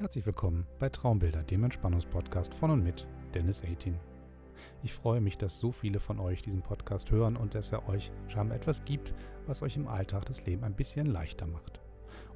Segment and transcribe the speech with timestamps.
[0.00, 3.98] Herzlich willkommen bei Traumbilder, dem Entspannungspodcast von und mit Dennis 18.
[4.84, 8.12] Ich freue mich, dass so viele von euch diesen Podcast hören und dass er euch
[8.28, 9.12] scheinbar etwas gibt,
[9.48, 11.80] was euch im Alltag das Leben ein bisschen leichter macht.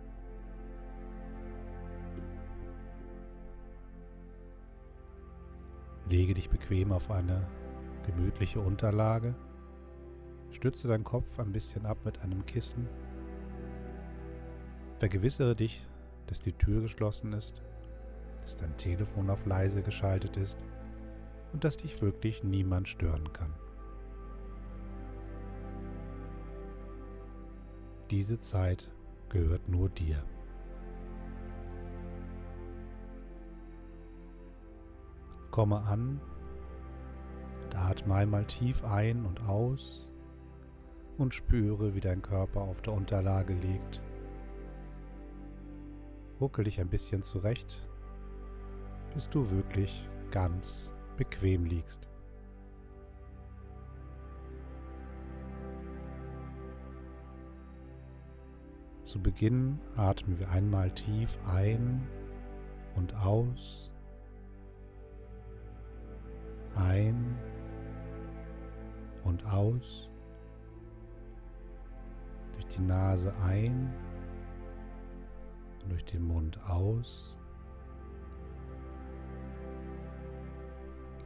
[6.09, 7.47] Lege dich bequem auf eine
[8.05, 9.35] gemütliche Unterlage.
[10.51, 12.89] Stütze deinen Kopf ein bisschen ab mit einem Kissen.
[14.99, 15.87] Vergewissere dich,
[16.27, 17.63] dass die Tür geschlossen ist,
[18.43, 20.59] dass dein Telefon auf leise geschaltet ist
[21.53, 23.55] und dass dich wirklich niemand stören kann.
[28.11, 28.91] Diese Zeit
[29.29, 30.25] gehört nur dir.
[35.51, 36.21] Komme an
[37.75, 40.09] atme einmal tief ein und aus
[41.19, 44.01] und spüre, wie dein Körper auf der Unterlage liegt.
[46.41, 47.87] Ruckel dich ein bisschen zurecht,
[49.13, 52.09] bis du wirklich ganz bequem liegst.
[59.03, 62.07] Zu Beginn atmen wir einmal tief ein
[62.95, 63.91] und aus
[66.77, 67.37] ein
[69.25, 70.09] und aus.
[72.53, 73.93] Durch die Nase ein
[75.83, 77.37] und durch den Mund aus.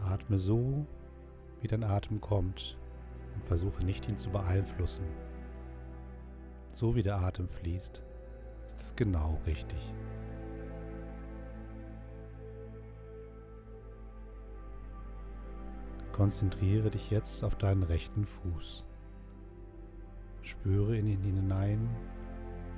[0.00, 0.86] Atme so,
[1.60, 2.76] wie dein Atem kommt
[3.34, 5.06] und versuche nicht ihn zu beeinflussen.
[6.74, 8.02] So wie der Atem fließt,
[8.66, 9.94] ist es genau richtig.
[16.14, 18.84] Konzentriere dich jetzt auf deinen rechten Fuß.
[20.42, 21.88] Spüre in ihn hinein,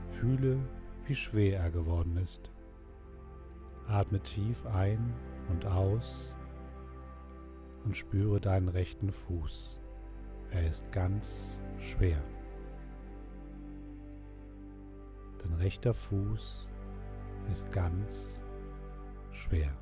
[0.08, 0.58] fühle,
[1.04, 2.50] wie schwer er geworden ist.
[3.88, 5.12] Atme tief ein
[5.50, 6.34] und aus
[7.84, 9.78] und spüre deinen rechten Fuß.
[10.50, 12.22] Er ist ganz schwer.
[15.42, 16.66] Dein rechter Fuß
[17.50, 18.42] ist ganz
[19.30, 19.76] schwer.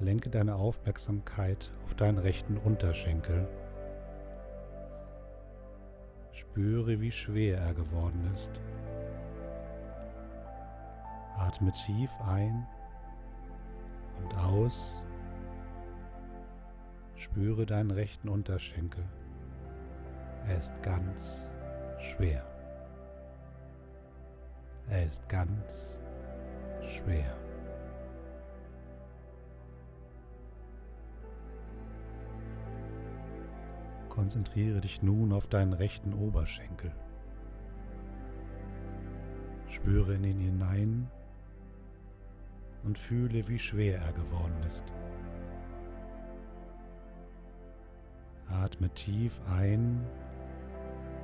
[0.00, 3.46] Lenke deine Aufmerksamkeit auf deinen rechten Unterschenkel.
[6.32, 8.50] Spüre, wie schwer er geworden ist.
[11.36, 12.66] Atme tief ein
[14.22, 15.02] und aus.
[17.16, 19.04] Spüre deinen rechten Unterschenkel.
[20.48, 21.52] Er ist ganz
[21.98, 22.44] schwer.
[24.88, 25.98] Er ist ganz
[26.82, 27.39] schwer.
[34.10, 36.92] Konzentriere dich nun auf deinen rechten Oberschenkel.
[39.68, 41.10] Spüre in ihn hinein
[42.82, 44.84] und fühle, wie schwer er geworden ist.
[48.48, 50.04] Atme tief ein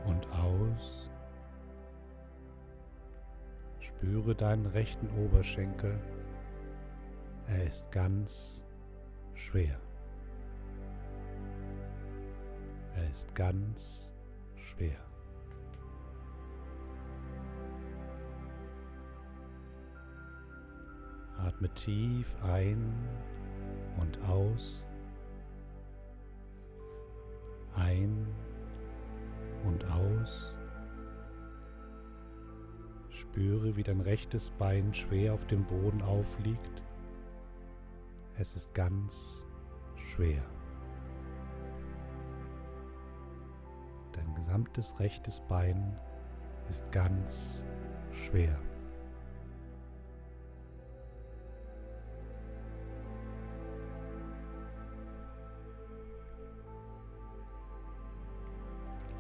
[0.06, 1.10] und aus.
[3.80, 5.98] Spüre deinen rechten Oberschenkel.
[7.48, 8.62] Er ist ganz
[9.34, 9.76] schwer.
[13.16, 14.12] Ist ganz
[14.56, 15.00] schwer.
[21.38, 22.92] Atme tief ein
[23.98, 24.84] und aus.
[27.74, 28.26] Ein
[29.64, 30.54] und aus.
[33.08, 36.82] Spüre, wie dein rechtes Bein schwer auf dem Boden aufliegt.
[38.36, 39.46] Es ist ganz
[39.96, 40.42] schwer.
[44.56, 45.98] Gesamtes rechtes Bein
[46.70, 47.66] ist ganz
[48.12, 48.58] schwer.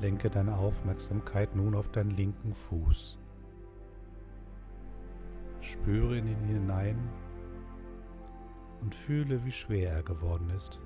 [0.00, 3.18] Lenke deine Aufmerksamkeit nun auf deinen linken Fuß.
[5.60, 7.10] Spüre in ihn hinein
[8.80, 10.80] und fühle, wie schwer er geworden ist.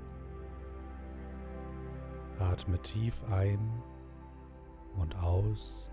[2.41, 3.61] Atme tief ein
[4.97, 5.91] und aus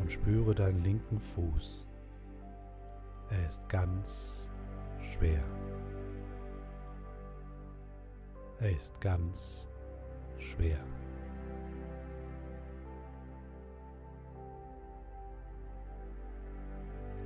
[0.00, 1.86] und spüre deinen linken Fuß.
[3.30, 4.50] Er ist ganz
[5.00, 5.42] schwer.
[8.58, 9.68] Er ist ganz
[10.38, 10.78] schwer.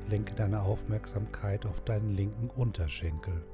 [0.08, 3.44] Lenke deine Aufmerksamkeit auf deinen linken Unterschenkel.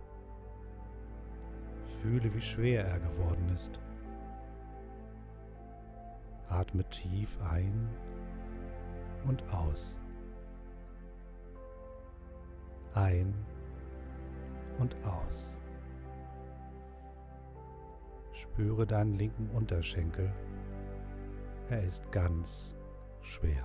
[2.01, 3.79] Fühle, wie schwer er geworden ist.
[6.49, 7.89] Atme tief ein
[9.27, 9.99] und aus.
[12.95, 13.35] Ein
[14.79, 15.59] und aus.
[18.33, 20.33] Spüre deinen linken Unterschenkel.
[21.69, 22.77] Er ist ganz
[23.21, 23.65] schwer.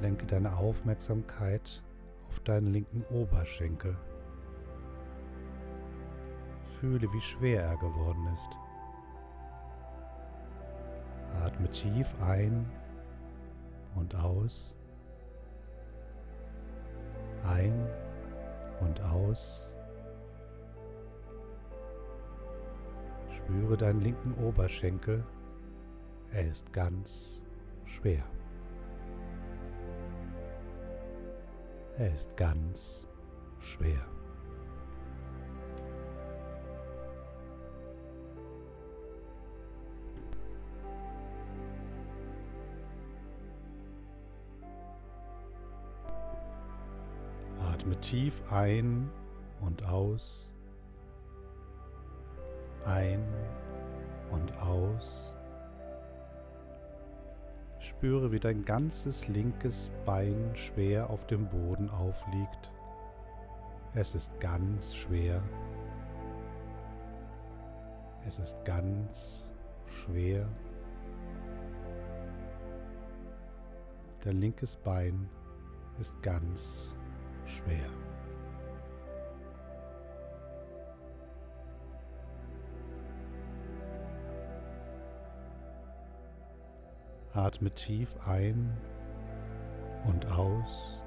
[0.00, 1.82] Lenke deine Aufmerksamkeit
[2.28, 3.96] auf deinen linken Oberschenkel.
[6.80, 8.50] Fühle, wie schwer er geworden ist.
[11.42, 12.66] Atme tief ein
[13.94, 14.74] und aus.
[17.44, 17.88] Ein
[18.80, 19.72] und aus.
[23.30, 25.24] Spüre deinen linken Oberschenkel.
[26.32, 27.42] Er ist ganz
[27.84, 28.24] schwer.
[31.98, 33.08] Er ist ganz
[33.58, 34.02] schwer.
[47.72, 49.10] Atme tief ein
[49.62, 50.52] und aus.
[52.84, 53.24] Ein
[54.30, 55.35] und aus.
[57.86, 62.72] Spüre, wie dein ganzes linkes Bein schwer auf dem Boden aufliegt.
[63.94, 65.40] Es ist ganz schwer.
[68.26, 69.48] Es ist ganz
[69.86, 70.48] schwer.
[74.22, 75.28] Dein linkes Bein
[76.00, 76.96] ist ganz
[77.44, 77.88] schwer.
[87.36, 88.74] Atme tief ein
[90.08, 90.98] und aus.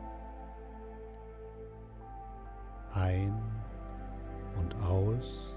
[2.94, 3.34] Ein
[4.60, 5.56] und aus.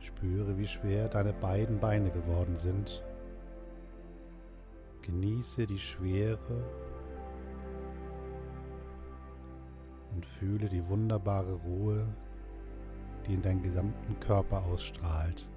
[0.00, 3.02] Spüre, wie schwer deine beiden Beine geworden sind.
[5.00, 6.62] Genieße die Schwere
[10.14, 12.06] und fühle die wunderbare Ruhe,
[13.26, 15.48] die in deinen gesamten Körper ausstrahlt.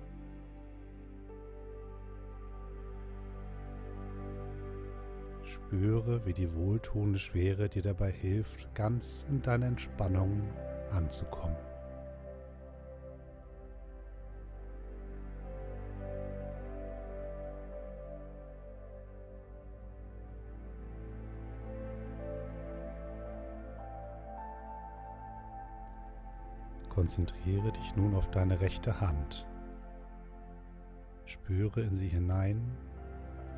[5.74, 10.44] Spüre, wie die wohltuende Schwere dir dabei hilft, ganz in deiner Entspannung
[10.92, 11.58] anzukommen.
[26.90, 29.48] Konzentriere dich nun auf deine rechte Hand.
[31.26, 32.62] Spüre in sie hinein,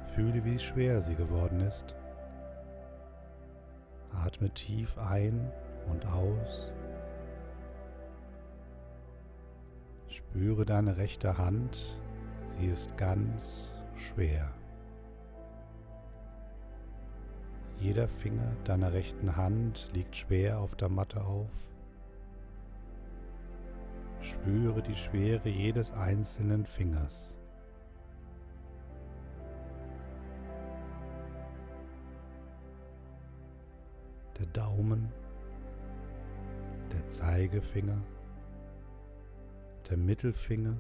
[0.05, 1.93] fühle, wie schwer sie geworden ist
[4.35, 5.49] Atme tief ein
[5.89, 6.73] und aus.
[10.09, 11.97] Spüre deine rechte Hand,
[12.47, 14.51] sie ist ganz schwer.
[17.79, 21.49] Jeder Finger deiner rechten Hand liegt schwer auf der Matte auf.
[24.19, 27.37] Spüre die Schwere jedes einzelnen Fingers.
[34.39, 35.11] der Daumen,
[36.91, 38.01] der Zeigefinger,
[39.89, 40.75] der Mittelfinger,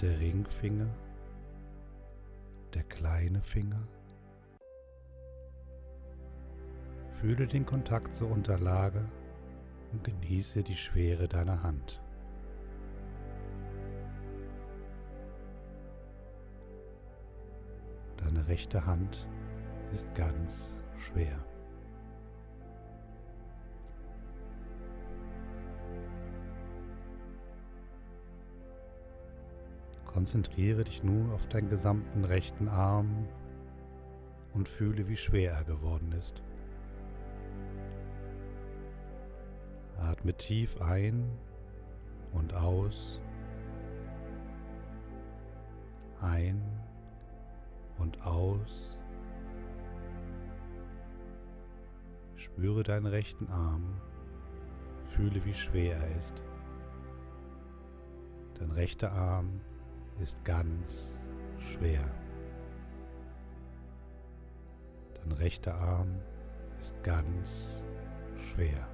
[0.00, 0.88] der Ringfinger,
[2.74, 3.86] der kleine Finger.
[7.12, 9.04] Fühle den Kontakt zur Unterlage
[9.92, 12.00] und genieße die Schwere deiner Hand.
[18.18, 19.26] Deine rechte Hand
[19.92, 21.38] ist ganz schwer.
[30.06, 33.28] Konzentriere dich nun auf deinen gesamten rechten Arm
[34.52, 36.42] und fühle, wie schwer er geworden ist.
[39.96, 41.30] Atme tief ein
[42.32, 43.20] und aus.
[46.20, 46.60] Ein
[47.98, 48.97] und aus.
[52.58, 53.84] Spüre deinen rechten Arm.
[55.04, 56.42] Fühle, wie schwer er ist.
[58.58, 59.60] Dein rechter Arm
[60.20, 61.16] ist ganz
[61.60, 62.02] schwer.
[65.20, 66.16] Dein rechter Arm
[66.80, 67.86] ist ganz
[68.50, 68.88] schwer.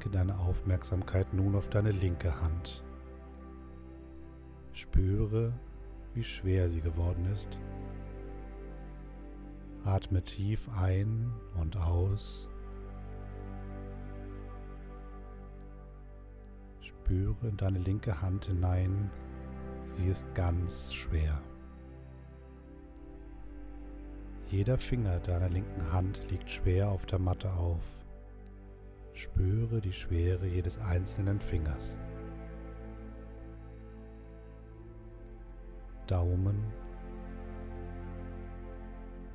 [0.00, 2.82] Lenke deine Aufmerksamkeit nun auf deine linke Hand.
[4.72, 5.52] Spüre,
[6.14, 7.58] wie schwer sie geworden ist.
[9.84, 11.30] Atme tief ein
[11.60, 12.48] und aus.
[16.80, 19.10] Spüre in deine linke Hand hinein.
[19.84, 21.42] Sie ist ganz schwer.
[24.50, 27.99] Jeder Finger deiner linken Hand liegt schwer auf der Matte auf.
[29.20, 31.98] Spüre die Schwere jedes einzelnen Fingers.
[36.06, 36.64] Daumen,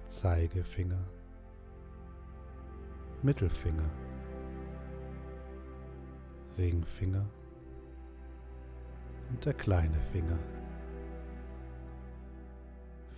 [0.08, 1.06] Zeigefinger,
[3.22, 3.92] Mittelfinger,
[6.58, 7.28] Ringfinger
[9.30, 10.40] und der kleine Finger.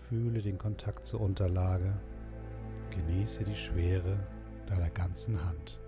[0.09, 1.97] Fühle den Kontakt zur Unterlage,
[2.89, 4.19] genieße die Schwere
[4.65, 5.79] deiner ganzen Hand.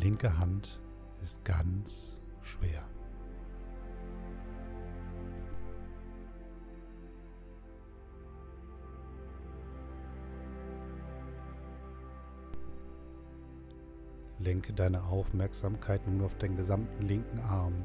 [0.00, 0.80] Linke Hand
[1.22, 2.82] ist ganz schwer.
[14.38, 17.84] Lenke deine Aufmerksamkeit nun auf den gesamten linken Arm.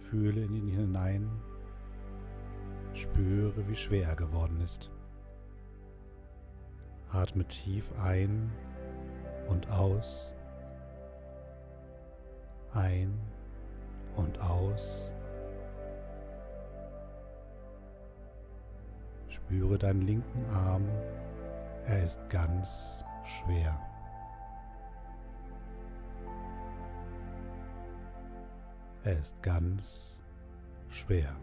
[0.00, 1.30] Fühle in ihn hinein.
[2.92, 4.90] Spüre, wie schwer er geworden ist.
[7.08, 8.50] Atme tief ein
[9.48, 10.34] und aus.
[12.74, 13.18] Ein
[14.16, 15.12] und aus.
[19.28, 20.86] Spüre deinen linken Arm.
[21.86, 23.78] Er ist ganz schwer.
[29.04, 30.20] Er ist ganz
[30.90, 31.34] schwer.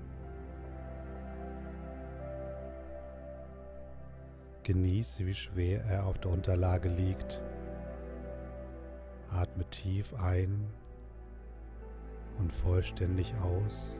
[4.61, 7.41] Genieße, wie schwer er auf der Unterlage liegt.
[9.31, 10.67] Atme tief ein
[12.39, 13.99] und vollständig aus.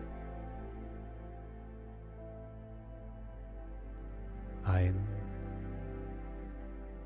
[4.64, 4.96] Ein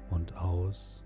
[0.10, 1.04] und aus.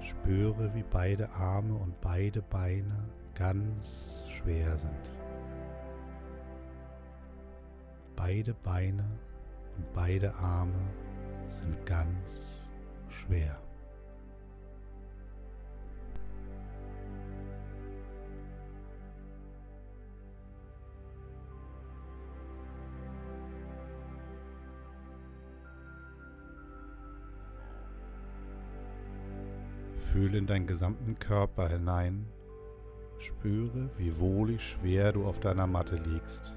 [0.00, 3.04] Spüre, wie beide Arme und beide Beine
[3.34, 5.12] ganz schwer sind.
[8.14, 9.04] Beide Beine
[9.76, 10.78] und beide Arme
[11.48, 12.71] sind ganz
[13.12, 13.58] schwer.
[30.12, 32.26] Fühle in deinen gesamten Körper hinein.
[33.18, 36.52] Spüre, wie wohlig schwer du auf deiner Matte liegst.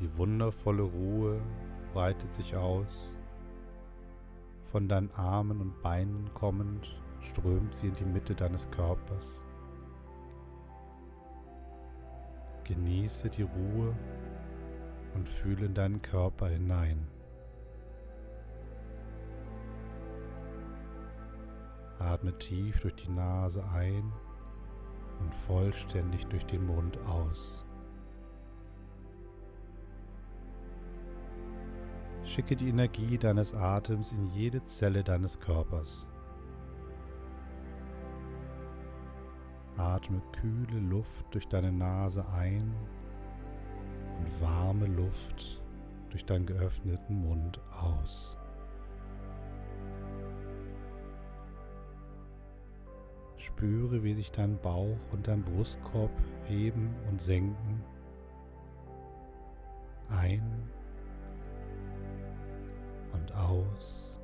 [0.00, 1.40] Die wundervolle Ruhe
[1.94, 3.16] breitet sich aus.
[4.74, 9.40] Von deinen Armen und Beinen kommend strömt sie in die Mitte deines Körpers.
[12.64, 13.96] Genieße die Ruhe
[15.14, 17.06] und fühle in deinen Körper hinein.
[22.00, 24.12] Atme tief durch die Nase ein
[25.20, 27.64] und vollständig durch den Mund aus.
[32.24, 36.08] Schicke die Energie deines Atems in jede Zelle deines Körpers.
[39.76, 42.74] Atme kühle Luft durch deine Nase ein
[44.18, 45.60] und warme Luft
[46.10, 48.38] durch deinen geöffneten Mund aus.
[53.36, 56.10] Spüre, wie sich dein Bauch und dein Brustkorb
[56.46, 57.82] heben und senken.
[60.08, 60.63] Ein
[63.54, 64.18] aus.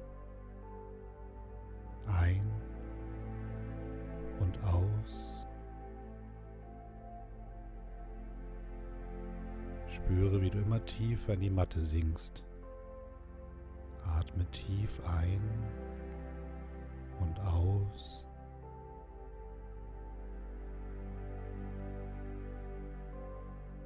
[2.07, 2.45] Ein
[4.41, 5.47] und aus.
[9.87, 12.43] Spüre, wie du immer tiefer in die Matte sinkst.
[14.05, 15.41] Atme tief ein
[17.21, 18.27] und aus.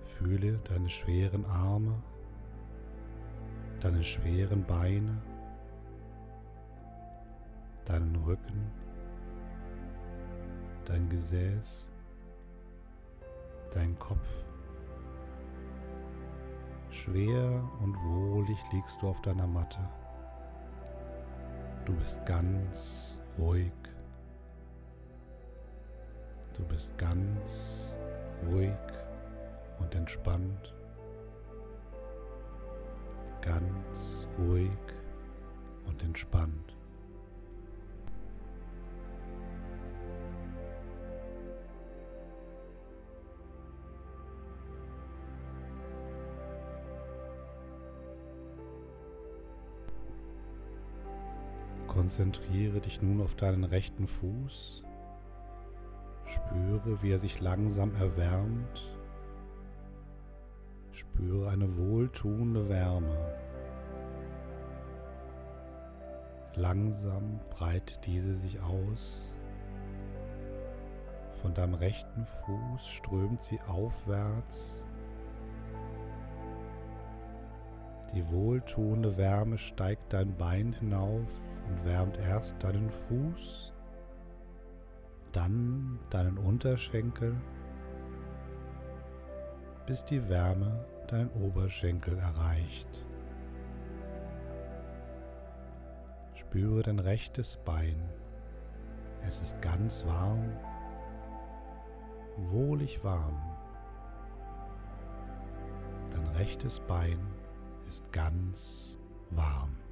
[0.04, 2.02] Fühle deine schweren Arme,
[3.80, 5.20] deine schweren Beine,
[7.84, 8.70] deinen Rücken,
[10.84, 11.90] dein Gesäß,
[13.72, 14.26] dein Kopf.
[16.90, 19.80] Schwer und wohlig liegst du auf deiner Matte.
[21.84, 23.72] Du bist ganz ruhig.
[26.56, 27.98] Du bist ganz
[28.46, 28.72] ruhig
[29.80, 30.74] und entspannt.
[33.42, 34.70] Ganz ruhig
[35.86, 36.73] und entspannt.
[52.04, 54.84] Konzentriere dich nun auf deinen rechten Fuß.
[56.26, 58.94] Spüre, wie er sich langsam erwärmt.
[60.92, 63.16] Spüre eine wohltuende Wärme.
[66.56, 69.32] Langsam breitet diese sich aus.
[71.40, 74.84] Von deinem rechten Fuß strömt sie aufwärts
[78.14, 83.72] Die wohltuende Wärme steigt dein Bein hinauf und wärmt erst deinen Fuß,
[85.32, 87.34] dann deinen Unterschenkel,
[89.86, 93.04] bis die Wärme deinen Oberschenkel erreicht.
[96.34, 98.00] Spüre dein rechtes Bein.
[99.26, 100.50] Es ist ganz warm,
[102.36, 103.40] wohlig warm.
[106.10, 107.18] Dein rechtes Bein
[107.86, 108.98] ist ganz
[109.30, 109.83] warm.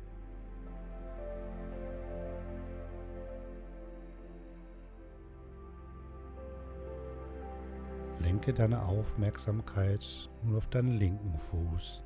[8.42, 12.02] Lenke deine Aufmerksamkeit nun auf deinen linken Fuß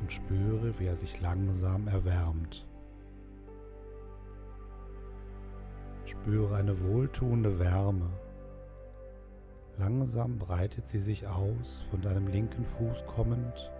[0.00, 2.64] und spüre, wie er sich langsam erwärmt.
[6.04, 8.08] Spüre eine wohltuende Wärme.
[9.78, 13.72] Langsam breitet sie sich aus, von deinem linken Fuß kommend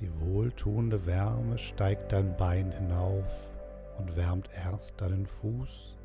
[0.00, 3.50] die wohltuende Wärme steigt dein Bein hinauf
[3.98, 5.95] und wärmt erst deinen Fuß,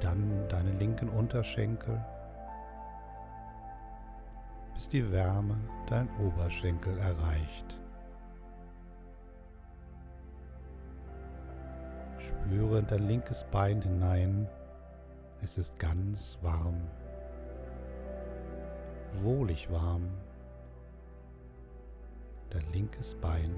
[0.00, 2.02] dann deinen linken Unterschenkel,
[4.74, 5.56] bis die Wärme
[5.88, 7.78] deinen Oberschenkel erreicht.
[12.18, 14.48] Spüre in dein linkes Bein hinein,
[15.42, 16.80] es ist ganz warm,
[19.22, 20.08] wohlig warm.
[22.50, 23.54] Dein linkes Bein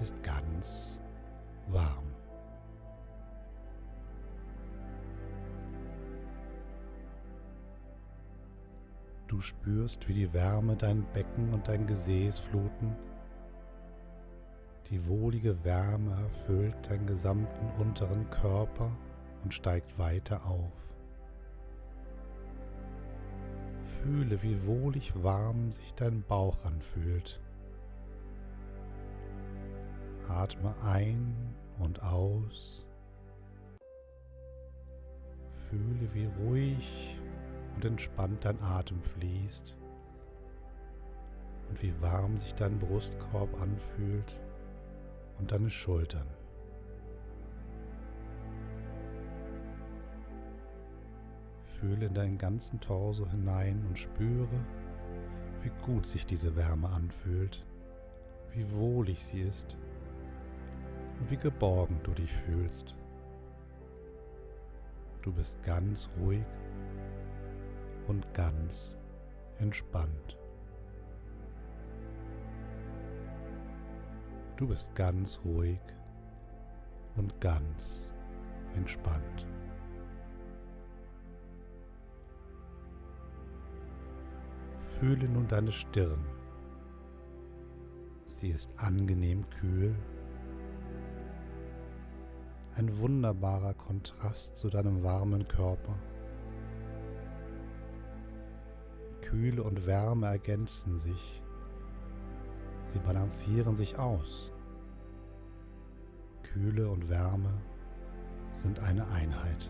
[0.00, 1.00] ist ganz
[1.68, 2.15] warm.
[9.28, 12.94] Du spürst, wie die Wärme dein Becken und dein Gesäß fluten.
[14.88, 18.90] Die wohlige Wärme erfüllt deinen gesamten unteren Körper
[19.42, 20.72] und steigt weiter auf.
[23.84, 27.40] Fühle, wie wohlig warm sich dein Bauch anfühlt.
[30.28, 31.34] Atme ein
[31.80, 32.86] und aus.
[35.68, 37.18] Fühle, wie ruhig
[37.76, 39.76] und entspannt dein Atem fließt
[41.68, 44.40] und wie warm sich dein Brustkorb anfühlt
[45.38, 46.26] und deine Schultern.
[51.64, 54.48] Fühle in deinen ganzen Torso hinein und spüre,
[55.62, 57.62] wie gut sich diese Wärme anfühlt,
[58.54, 59.76] wie wohlig sie ist
[61.20, 62.94] und wie geborgen du dich fühlst.
[65.20, 66.44] Du bist ganz ruhig
[68.08, 68.98] und ganz
[69.58, 70.36] entspannt.
[74.56, 75.80] Du bist ganz ruhig
[77.16, 78.12] und ganz
[78.74, 79.46] entspannt.
[84.80, 86.24] Fühle nun deine Stirn.
[88.24, 89.94] Sie ist angenehm kühl
[92.74, 95.98] Ein wunderbarer Kontrast zu deinem warmen Körper.
[99.26, 101.42] Kühle und Wärme ergänzen sich.
[102.86, 104.52] Sie balancieren sich aus.
[106.44, 107.52] Kühle und Wärme
[108.52, 109.68] sind eine Einheit.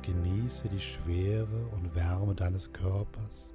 [0.00, 3.52] Genieße die Schwere und Wärme deines Körpers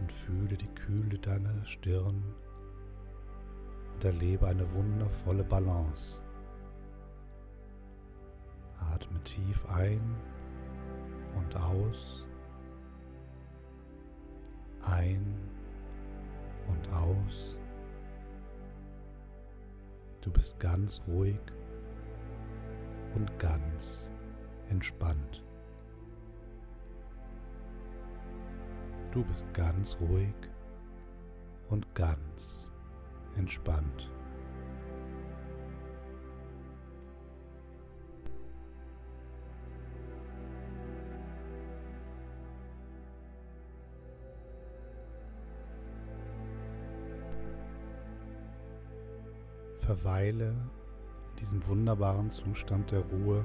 [0.00, 2.24] und fühle die Kühle deiner Stirn
[3.92, 6.22] und erlebe eine wundervolle Balance.
[9.00, 10.16] Atme tief ein
[11.36, 12.26] und aus.
[14.82, 15.34] Ein
[16.68, 17.56] und aus.
[20.20, 21.40] Du bist ganz ruhig
[23.14, 24.12] und ganz
[24.68, 25.42] entspannt.
[29.12, 30.34] Du bist ganz ruhig
[31.70, 32.70] und ganz
[33.36, 34.10] entspannt.
[50.00, 50.54] Verweile
[51.32, 53.44] in diesem wunderbaren Zustand der Ruhe,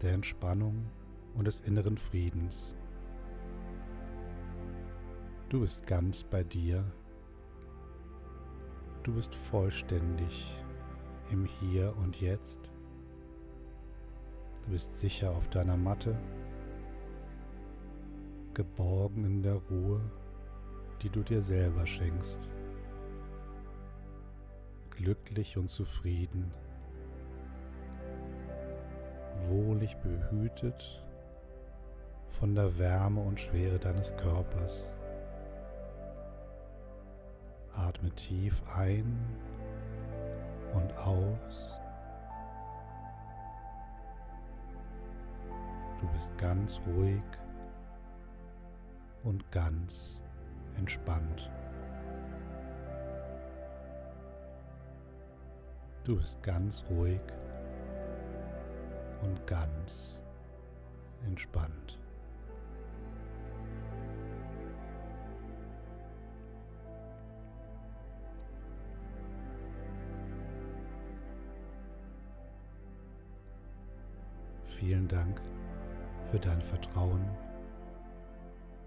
[0.00, 0.86] der Entspannung
[1.34, 2.74] und des inneren Friedens.
[5.50, 6.84] Du bist ganz bei dir.
[9.02, 10.56] Du bist vollständig
[11.30, 12.72] im Hier und Jetzt.
[14.64, 16.16] Du bist sicher auf deiner Matte,
[18.54, 20.00] geborgen in der Ruhe,
[21.02, 22.48] die du dir selber schenkst
[25.02, 26.52] glücklich und zufrieden,
[29.48, 31.02] wohlig behütet
[32.28, 34.94] von der Wärme und Schwere deines Körpers.
[37.72, 39.18] Atme tief ein
[40.74, 41.80] und aus.
[45.98, 47.22] Du bist ganz ruhig
[49.22, 50.22] und ganz
[50.76, 51.50] entspannt.
[56.04, 57.20] Du bist ganz ruhig
[59.22, 60.20] und ganz
[61.24, 61.98] entspannt.
[74.64, 75.42] Vielen Dank
[76.30, 77.28] für dein Vertrauen.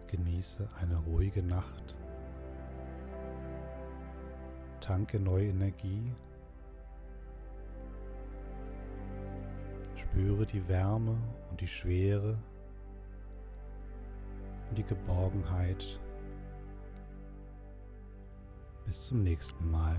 [0.08, 1.95] Genieße eine ruhige Nacht.
[4.80, 6.12] Tanke neue Energie
[10.13, 11.17] Spüre die Wärme
[11.49, 12.38] und die Schwere
[14.69, 15.99] und die Geborgenheit.
[18.86, 19.97] Bis zum nächsten Mal.